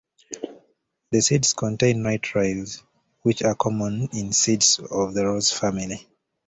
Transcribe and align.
The 1.11 1.21
seeds 1.21 1.53
contain 1.53 1.97
nitriles, 2.01 2.81
which 3.21 3.43
are 3.43 3.53
common 3.53 4.09
in 4.13 4.33
seeds 4.33 4.79
of 4.79 5.13
the 5.13 5.27
rose 5.27 5.51
family. 5.51 6.07